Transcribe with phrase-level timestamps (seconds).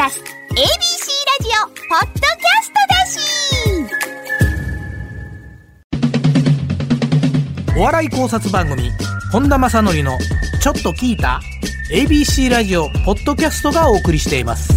[0.00, 0.24] ラス ABC
[0.56, 0.64] ラ
[1.40, 3.18] ジオポッドキャストだし
[7.78, 8.90] お笑い考察番組
[9.32, 10.18] 本田正則の
[10.62, 11.40] 「ちょっと聞いた?」
[11.92, 14.72] ABC ラジオポッドキャストがお送りしています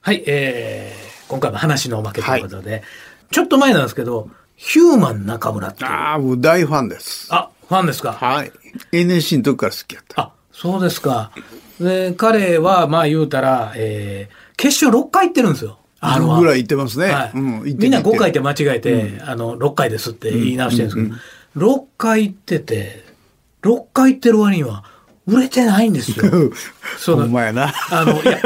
[0.00, 2.82] はいえー、今回も話のおまけということで、
[3.30, 7.28] ちょっと前なんですけどヒューマン中村っていうああ、もう大ファンです。
[7.30, 8.12] あファンですか？
[8.12, 8.50] はい。
[8.90, 10.22] NSC の時から好きやった。
[10.22, 11.32] あそうですか。
[11.80, 15.78] で彼はまあ言うたら、えー、決勝6回行ってるんですよ。
[16.00, 17.06] R1 ぐらい言ってますね。
[17.06, 17.30] はい。
[17.34, 21.20] うん、みんな5回っ言て間違えて、あの、6回ですって言い直してるんです
[21.54, 23.04] けど、6回行ってて、
[23.62, 24.84] 6回行ってる割には、
[25.26, 26.24] 売れてないんですよ。
[26.98, 27.72] そほんまやな。
[27.90, 28.40] あの、いや、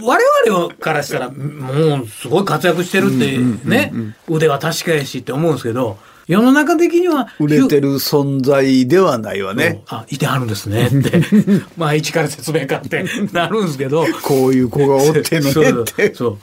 [0.00, 3.38] 我々からしたら、もうすごい活躍してるって
[3.68, 3.92] ね、
[4.28, 9.82] 腕は確かやしって思うんですけど、世の中的には、売れてる存在ではないわね。
[9.88, 11.22] あ、いてはるんですねって。
[11.76, 16.14] まあ、一から説明かってなるんですけど、こういう子がおってんのねって。
[16.14, 16.38] そう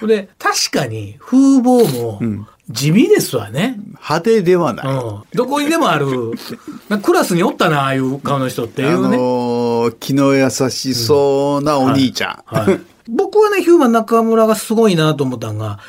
[0.00, 0.06] そう。
[0.06, 2.20] で、確かに風貌も
[2.70, 3.76] 地味ですわね。
[3.94, 4.86] 派手ではない。
[4.86, 5.22] うん。
[5.34, 6.06] どこにでもある、
[6.88, 9.16] なクラスにおったな、ああいう顔の人っていあうね。
[9.16, 12.54] のー気の優しそうなお兄ちゃん。
[12.54, 12.80] はい。
[13.08, 15.80] 僕はね、ヒューマン中村がすごいなと思ったのが、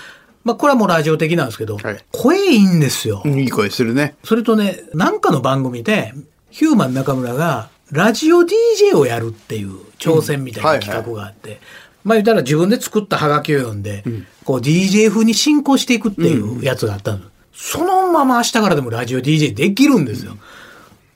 [0.43, 3.23] まあ、これはもうラジオ的なんですけど、はい声いいんですよ。
[3.25, 4.15] いい声するね。
[4.23, 6.13] それとね、なんかの番組で、
[6.49, 11.61] ヒューマン中村が、ラジオ DJ をやるっていう挑戦みたいな企画があって、
[12.03, 14.03] まあ言ったら自分で作ったハガキを読んで、
[14.43, 17.19] こう DJ 風に進行していくっていうやつがあったの。
[17.53, 20.37] そのまま明日からでもラジオ DJ できるんですよ。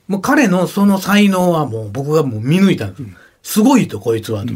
[0.08, 2.98] もう彼のその才能はもう僕がもう見抜いたんで
[3.44, 3.53] す。
[3.55, 4.53] すごいと、こいつはと。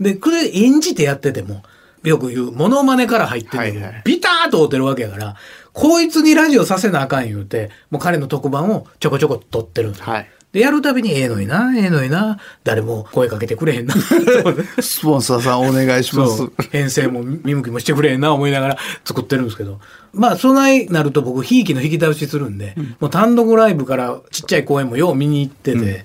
[0.00, 1.62] で、これ演じてやってても、
[2.04, 5.36] よく言う、モノマネから入ってるはいはいビターっと合うてるわけやから、
[5.72, 10.06] こいつにラジオさせなあかん言うて、もう彼の特番をちょこちょこ撮ってるんですよ。
[10.06, 13.94] はいで、やるたびにええのにな、ええのにな、誰も声かけてくれへんな。
[14.80, 16.48] スポンサーさんお願いします。
[16.70, 19.80] 編成も見向きもしてくれへんな思いながら 作ってるんですけど。
[20.12, 26.04] まあ、そないなると僕、ひいきの引き倒しするんで、もう単独ライブからちっちゃい公演もよう見に行ってて、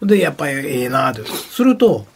[0.00, 1.22] で、やっぱりええなと。
[1.26, 2.06] すると、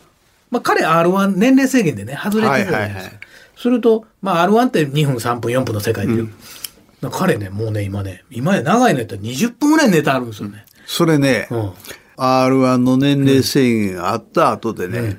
[0.51, 2.77] まあ、彼 R1 年齢制限でね、外れてるじゃないですか。
[2.77, 3.24] はいはいはい
[3.57, 6.25] すると、まあ、R1 って2分、3分、4分の世界で、
[7.11, 10.65] 彼ね、もうね、今ね、今や長いのやったら20分ぐらいネタあるんですよね。
[10.87, 11.73] それね、うん。
[12.17, 15.19] R1 の年齢制限があった後でね、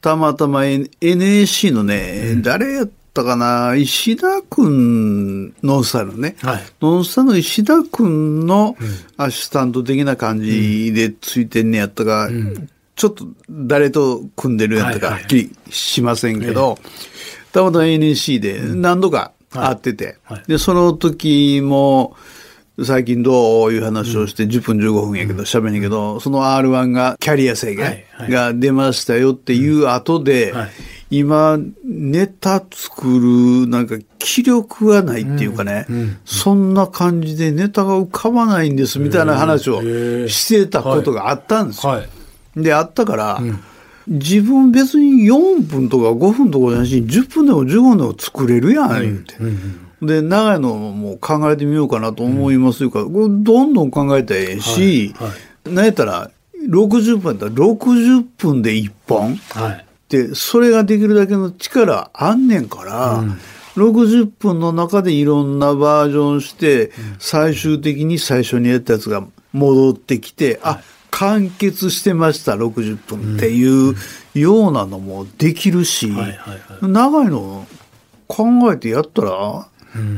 [0.00, 6.62] たまたま N- NSC のね、誰やったかな、石田くん、ノンスターのね、はい。
[6.80, 8.46] ノンスターの石田くん。
[8.46, 8.76] の
[9.16, 12.28] アシスタント的な感じでついてんねやったか、
[12.94, 16.78] ちょっと誰と組んでるやったかはっきりしませんけど、
[17.56, 20.16] たまたま NSC で何度か会ってて、はい。
[20.34, 22.14] はいで、その時も、
[22.84, 30.70] 最近どういう話をして10分15分やけど喋んけど、その R1 がキャリア制限が出ましたよっていう後で、はい。
[31.08, 35.86] 今ネタ作るなんか気力がないっていうかね、
[36.24, 39.80] そんな感じでネタが浮かばないんですみたいな話を
[40.28, 41.92] してたことがあったんですよ。
[41.92, 42.08] はい。
[42.56, 43.40] で、あったから、
[44.08, 49.34] 自分別に4分とか5分とかじゃし、10分でも15分でも作れるやん、言うて。
[50.02, 52.90] で、長いのも考えてみようかなと思いますよ。
[52.90, 55.28] から、これどんどん考えたらええし、はい。
[55.28, 55.34] は
[55.74, 56.30] なんやったら、
[56.68, 59.36] 60分やったら60分で1本。
[59.36, 59.86] はい。
[60.08, 63.24] で、それができるだけの力あんねんから、
[63.76, 70.80] 60分の中でいろんなバージョンして、最終的に最初にやったやつが戻ってきて、あ、
[71.18, 73.94] 完結してました、60分っていう
[74.34, 76.12] ようなのもできるし、
[76.82, 77.66] 長いの
[78.26, 79.66] 考えてやったら、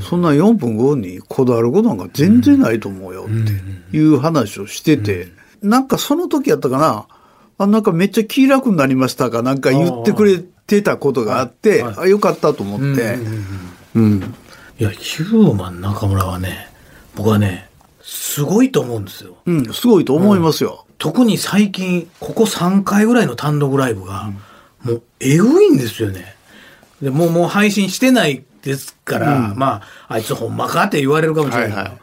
[0.01, 5.29] そんな4分5分にこだわることなんか全然ないと思うよっていう話をしてて、
[5.63, 7.07] なんかその時やったかな、
[7.59, 12.07] あ、なんかめっちゃ気楽になりましたかなんか言ってくれてたことがあって、はいはい。
[12.07, 13.19] あよかったと思って、
[13.95, 14.35] うん。
[14.81, 16.69] いや、ヒューマン中村はね、
[17.15, 17.69] 僕はね、
[18.03, 19.37] すごいと思うんですよ。
[19.47, 20.87] うん、すごいと思いますよ。
[20.99, 24.33] 特に最近、ここ3回ぐらいの単独ライブが、
[24.83, 26.35] もう、えぐいんですよね。
[27.01, 31.99] で、もう、もう配信してないですから、まあ、あいつほんまかって言われるかもしれないけど、はいはい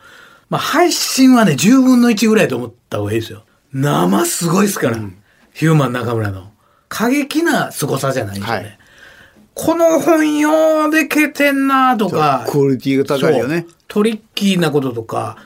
[0.49, 3.43] まあ、配信はね、10分の1ぐらいと思った方がいいですよ。
[3.73, 4.97] 生すごいですから、
[5.53, 6.51] ヒューマン中村の。
[6.87, 8.63] 過激な凄さじゃないんですよね。
[8.63, 8.79] はい
[9.55, 12.45] この本ようでけてんなとか。
[12.49, 13.65] クオリティが高いよね。
[13.87, 15.37] トリッキーなこととか、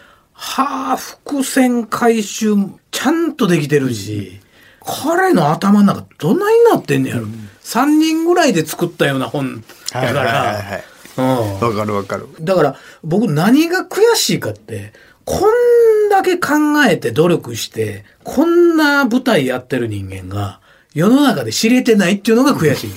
[0.42, 2.56] はあ、伏線回収、
[2.92, 4.40] ちゃんとできてるし、
[4.80, 7.28] 彼の頭の中どないなってんねやろ。
[7.62, 10.82] 3人ぐらいで作ったような本だから
[11.18, 12.30] わかるわかる。
[12.40, 14.94] だから僕何が悔しいかって、
[15.26, 16.54] こんだけ考
[16.88, 20.62] えて努力して、こんな舞台やってる人間が、
[20.94, 22.92] 世の中で知れてないっていうのが悔しい。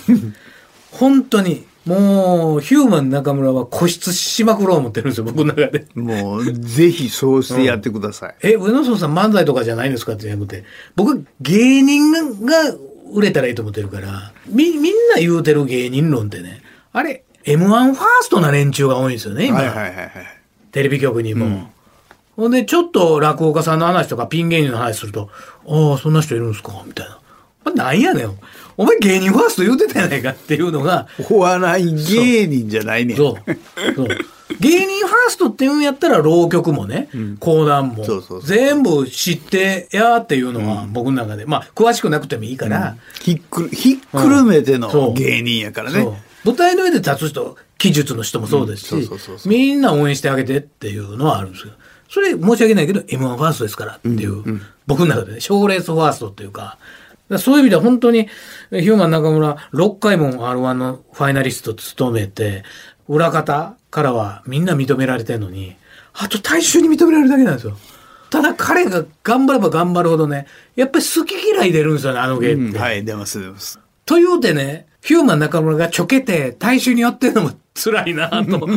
[0.93, 1.67] 本当に。
[1.87, 5.87] もう、ヒューマン中村は固執しまくろう思ってるんですよ、僕の中で。
[5.95, 8.35] もう、ぜひそうしてやってください。
[8.43, 10.65] え、上野荘さん漫才とかじゃないんですかって言うて。
[10.95, 12.13] 僕、芸人
[12.47, 12.57] が
[13.13, 16.63] 売れたらいいと思ってるから、み、みんな言うてる芸人論ってね、
[16.93, 19.59] あれ、M1 ファーストな連中が多いんですよね、今。
[19.59, 20.11] はいはいはいはい。
[20.71, 21.69] テレビ局にも。
[22.37, 25.31] ほんで、ちょっと落語家さんの話とかピン芸人の話すると、
[25.69, 27.19] ああ、そんな人いるんですかみたいな。
[27.71, 28.31] なんやねん。
[28.77, 33.17] お前芸人ファースト言うてたやないかっていうのが、お笑い芸人じゃないねん。
[33.17, 33.95] そう。
[33.95, 34.09] そう。
[34.61, 37.09] 芸人ファーストっていうんやったら浪曲もね、
[37.41, 38.47] 講談もそうそうそう。
[38.47, 46.07] 全部知ってやーっていうのは僕の中で、まあ詳しくなくてもいいから、ひっくる、ひっくるめての芸人やからね。
[46.45, 49.11] 舞台の上で立つ人、技術の人もそうですし、
[49.47, 51.73] みんな応援してあげてっていうのはあるんですよ。
[52.09, 56.79] それ申し訳ないけど M1 ファーストですからっていう、僕の中でね、賞レースファーストっていうか、
[57.39, 58.29] そういう意味では本当に
[58.71, 62.65] ヒューマン中村6回も R1 のファイナリスト務めて、
[63.09, 65.77] 裏方からはみんな認められてるのに、
[66.15, 67.77] あと大衆に認められるだけなんですよ。
[68.31, 72.63] ただ彼が頑張れば頑張るほどね、やっぱり好き嫌い出るんですよね、あの芸って。
[72.63, 73.79] うんはい、出ます出ます。
[74.07, 78.69] というてね、ヒューマン中村がちょけて大衆に寄ってるのも辛いなと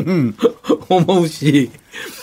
[0.89, 1.69] 思うし、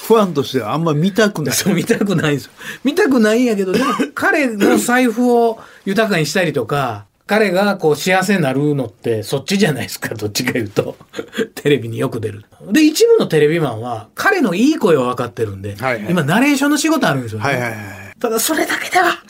[0.07, 1.55] ファンとしてはあんま見たくない。
[1.55, 2.53] そう見たくないんですよ。
[2.83, 3.85] 見たくないんやけど、でも
[4.15, 10.97] 彼の財布を豊かにしたりとか、彼がこう幸せになるのってそっちじゃないですか、どっちか言うと。
[11.55, 12.45] テレビによく出る。
[12.73, 17.45] で、一部のテレビマンは彼のいい声は分かってるんで、はいはい今ナレーションの仕事あるんですよね。
[17.45, 17.77] はいはいはい。
[18.19, 19.23] ただそれだけでは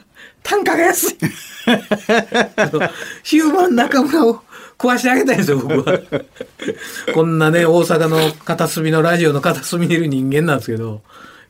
[0.43, 1.17] 単価が安い。
[3.23, 4.43] ヒューマン中村を
[4.83, 6.01] 食わしてあげたいんですよ、僕は。
[7.15, 11.03] こんなね、大阪の片隅のラジオの片隅にいる人間なんですけど、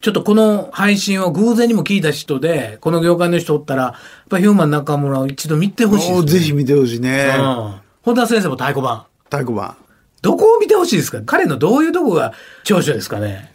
[0.02, 3.94] ちょっとこの配信を偶然にも聞いた人で、この業界の人おったら、やっ
[4.28, 7.34] ぱヒューマン中村を一度見てほしいおです、ぜひ見てほしいね。
[7.38, 7.74] うん。
[8.02, 9.04] 本田先生も太鼓判。
[9.24, 9.76] 太鼓判。
[10.20, 11.22] どこを見てほしいですか？
[11.24, 13.50] 彼のどういうとこが長所ですかね？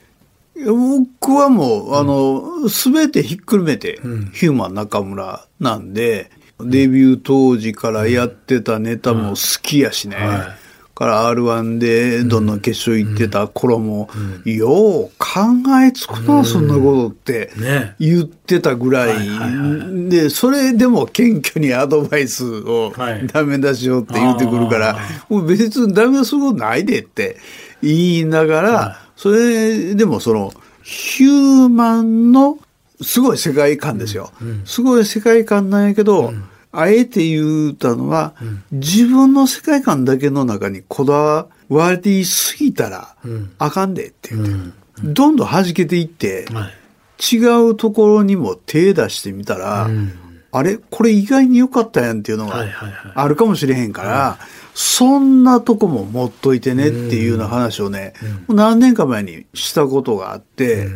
[0.66, 4.00] 僕はもう、あの、すべてひっくるめて、
[4.34, 10.16] ヒューマン中村なんで、デビュー当時からやってたネタも好きやしね。
[10.16, 10.56] は
[10.98, 14.10] から R1 でどんどん決勝行ってた頃も、
[14.46, 15.38] よう考
[15.86, 17.52] えつくな、そんなことって。
[17.56, 17.94] ね。
[18.00, 19.08] 言ってたぐらい。
[19.10, 23.28] はいはいで、それでも謙虚にアドバイスをはい。
[23.28, 24.98] ダメ出しようって言ってくるから、
[25.30, 27.38] もう別にダメ出すことないでって
[27.84, 30.52] 言いながら、それでもその、
[30.82, 32.58] ヒューマンの
[33.02, 34.32] すごい世界観ですよ。
[34.66, 36.34] すごい世界観なんやけど、
[36.72, 38.36] あえて言うたのは、
[38.72, 43.16] 自分の世界観だけの中にこだわりすぎたら、
[43.58, 44.54] あかんでって言って、
[45.04, 46.74] どんどん弾けていって、はい。
[47.36, 49.90] 違うところにも手出してみたら、
[50.52, 50.78] あれ？
[50.78, 52.64] これ意外に良かったやんっていうのが
[53.16, 54.38] あるかもしれへんから、
[54.76, 58.14] そんなとこも持っといてねっていうような話をね、
[58.48, 60.90] 何年か前にしたことがあって、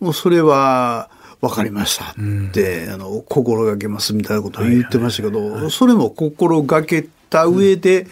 [0.00, 1.10] もうそれは
[1.42, 2.14] 分かりましたっ
[2.52, 8.06] て、あの心がけますみたいなことを言ってましたけど、それも心がけた上で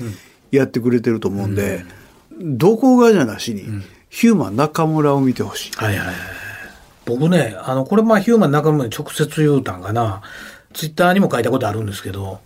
[0.50, 1.84] やってくれてると思うんで、
[2.40, 3.66] どこがじゃなしに、
[4.08, 5.70] ヒューマン中村を見てほしい。
[5.76, 6.16] はいはいはい。
[7.06, 10.22] 僕ね、あの、これまあヒューマン中村に直接言うたんかな。
[10.72, 12.40] ツイッターにも書いたことあるんですけど、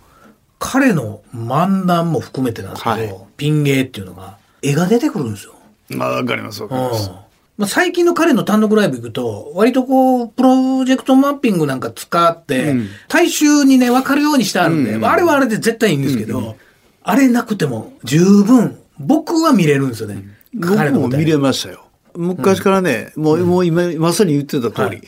[0.59, 5.55] 彼の漫談も含めてなんですけど、はいピン芸っていうのが、絵が出てくるんですよ。
[5.99, 7.11] あ、わかります、わかります。
[7.57, 12.75] まあ、最近の彼の単独ライブ行くと、割とこう、プロジェクトマッピングなんか使って、
[13.07, 16.57] 大衆にね、分かるようにしてあるんで、あれはあれで絶対いいんですけど、
[17.03, 20.23] あれなくても十分、僕は見れるんですよね。
[20.59, 21.85] 彼の舞台僕も見れましたよ。
[22.15, 25.01] 昔からね、もう、もう今、まさに言ってた通り、はい。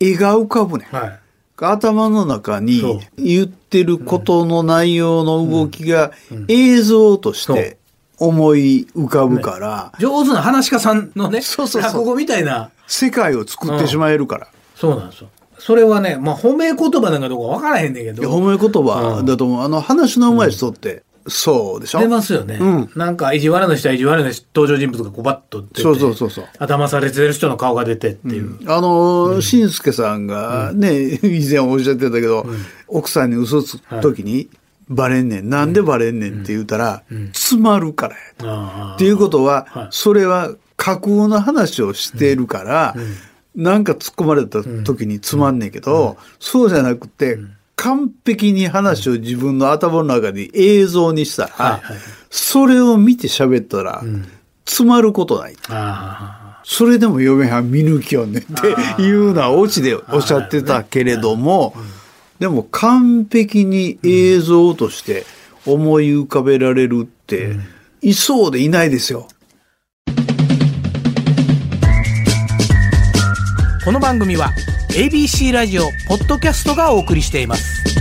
[0.00, 0.86] 絵が浮かぶね。
[0.90, 0.94] ん。
[0.94, 1.20] はい。
[1.62, 2.82] 頭の中に
[3.16, 6.12] 言ってることの内容の動きが
[6.48, 7.76] 映像として
[8.20, 11.92] 思い浮かぶから、上手な話し家さんのね、そうそうそう。
[11.92, 14.46] 落語みたいな、世界を作ってしまえるから。
[14.76, 15.28] そうなんですよ。
[15.58, 19.62] それはね、まあ褒め言葉なんかどうか分からへんねんけど、褒め言葉だと思う。
[19.62, 22.00] あの、話の上手い人って、そうでしょ？
[22.00, 22.56] 出ますよね。
[22.58, 22.90] うん。
[22.96, 26.44] なんか意地悪な人は意地悪な登場人物がこうバッと出て、そうそうそうそう。
[26.58, 28.58] 頭されてる人の顔が出てっていう。
[28.66, 29.68] あの、しん。
[29.68, 32.46] すけさんがね、以前おっしゃってたけど、
[32.88, 34.48] 奥さんに嘘つくときに、
[34.90, 35.48] バレんねん。
[35.48, 38.20] なんでバレんねんって言うたら、詰まるからや。
[38.42, 39.88] あっていうことは、はい。
[39.90, 42.94] それは架空の話をしているから、
[43.54, 47.38] なんか突っ込まれた時につまんねんけど、そうじゃなくて、
[47.76, 51.80] 完璧に話を自分の頭の中で映像にしたら、
[52.28, 54.02] それを見て喋ったら、
[54.66, 55.56] 詰まることない。
[55.68, 61.74] あそれでも嫁はん見抜きよんねんっていうのはオチでおっしゃってたけれども、
[62.40, 65.26] でも完璧に映像として
[65.66, 67.54] 思い浮かべられるって、
[68.00, 69.28] いそうでいないですよ。
[73.84, 74.52] この番組は
[74.90, 77.99] ABC ラジオポッドキャストがお送りしています